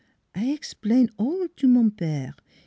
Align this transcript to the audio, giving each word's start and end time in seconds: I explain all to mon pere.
I 0.33 0.45
explain 0.49 1.09
all 1.19 1.47
to 1.57 1.67
mon 1.67 1.91
pere. 1.91 2.33